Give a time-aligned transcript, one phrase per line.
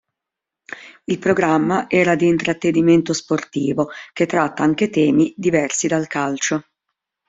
[1.03, 6.65] Il programma era di intrattenimento sportivo che tratta anche temi diversi dal calcio.